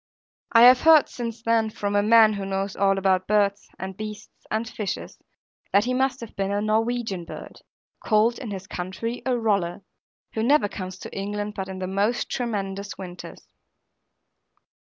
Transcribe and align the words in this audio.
I 0.51 0.63
have 0.63 0.81
heard 0.81 1.07
since 1.09 1.43
then, 1.43 1.69
from 1.69 1.95
a 1.95 2.01
man 2.01 2.33
who 2.33 2.43
knows 2.43 2.75
all 2.75 2.97
about 2.97 3.27
birds, 3.27 3.69
and 3.77 3.95
beasts, 3.95 4.47
and 4.49 4.67
fishes, 4.67 5.19
that 5.71 5.83
he 5.85 5.93
must 5.93 6.21
have 6.21 6.35
been 6.35 6.49
a 6.51 6.59
Norwegian 6.59 7.23
bird, 7.23 7.61
called 8.03 8.39
in 8.39 8.49
this 8.49 8.65
country 8.65 9.21
a 9.27 9.37
Roller, 9.37 9.83
who 10.33 10.41
never 10.41 10.67
comes 10.67 10.97
to 11.01 11.15
England 11.15 11.53
but 11.53 11.67
in 11.69 11.77
the 11.77 11.85
most 11.85 12.31
tremendous 12.31 12.97
winters. 12.97 13.45